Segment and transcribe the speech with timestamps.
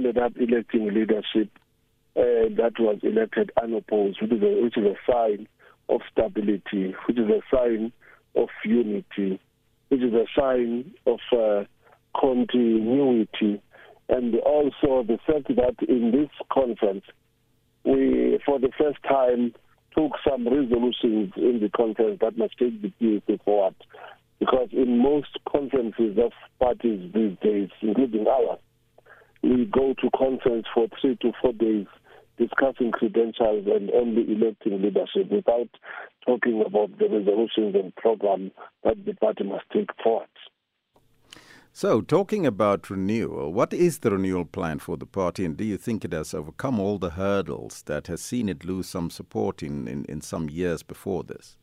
[0.00, 1.50] ended up electing leadership
[2.16, 5.46] uh, that was elected unopposed, which is, a, which is a sign
[5.88, 7.92] of stability, which is a sign
[8.34, 9.38] of unity,
[9.88, 11.64] which is a sign of uh,
[12.18, 13.60] continuity,
[14.08, 17.04] and also the fact that in this conference,
[17.84, 19.52] we, for the first time,
[19.94, 23.74] took some resolutions in the conference that must take the PAC forward.
[24.38, 28.58] Because in most conferences of parties these days, including ours,
[29.42, 31.86] we go to conference for three to four days
[32.38, 35.68] discussing credentials and only electing leadership without
[36.26, 38.50] talking about the resolutions and program
[38.82, 40.28] that the party must take forward.
[41.72, 45.76] So, talking about renewal, what is the renewal plan for the party, and do you
[45.76, 49.86] think it has overcome all the hurdles that has seen it lose some support in,
[49.86, 51.56] in, in some years before this?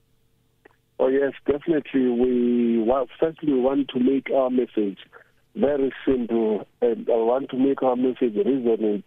[1.00, 2.08] Oh, yes, definitely.
[2.08, 5.00] We well, firstly we want to make our message
[5.60, 9.04] very simple, and I want to make our message resonate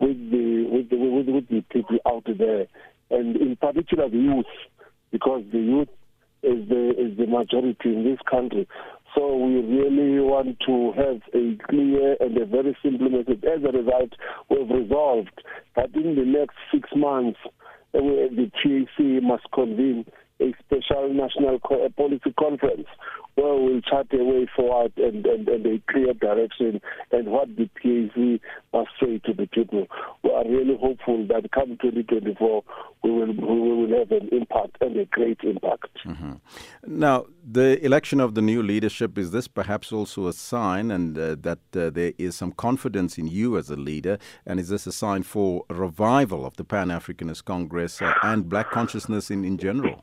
[0.00, 2.66] with the with the with, with the people out there,
[3.10, 4.46] and in particular the youth,
[5.12, 5.88] because the youth
[6.42, 8.66] is the is the majority in this country.
[9.14, 13.44] So we really want to have a clear and a very simple message.
[13.44, 14.10] As a result,
[14.50, 15.40] we've resolved
[15.76, 17.38] that in the next six months,
[17.94, 20.04] uh, the PAC must convene
[20.40, 21.60] a special national
[21.96, 22.88] policy conference
[23.34, 27.68] where we'll chart a way forward and, and, and a clear direction and what the
[27.80, 28.40] PAC
[28.72, 29.86] must say to the people.
[30.22, 32.62] We are really hopeful that come 2024
[33.04, 35.88] we will, we will have an impact and a great impact.
[36.06, 36.32] Mm-hmm.
[36.86, 41.36] Now, the election of the new leadership, is this perhaps also a sign and uh,
[41.40, 44.18] that uh, there is some confidence in you as a leader?
[44.46, 48.70] And is this a sign for revival of the Pan Africanist Congress uh, and black
[48.70, 50.02] consciousness in, in general?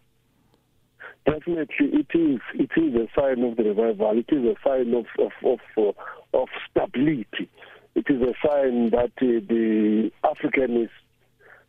[1.25, 2.39] Definitely, it is.
[2.55, 4.17] It is a sign of the revival.
[4.17, 7.49] It is a sign of of of, uh, of stability.
[7.93, 10.89] It is a sign that uh, the Africanists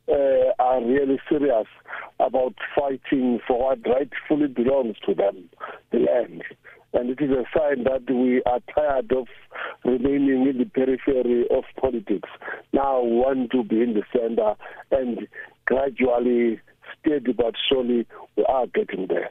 [0.09, 1.67] uh, are really serious
[2.19, 5.49] about fighting for what rightfully belongs to them,
[5.91, 6.43] the land.
[6.95, 9.27] And it is a sign that we are tired of
[9.85, 12.29] remaining in the periphery of politics.
[12.73, 14.55] Now we want to be in the center
[14.91, 15.27] and
[15.65, 16.61] gradually,
[17.05, 19.31] steady but surely, we are getting there.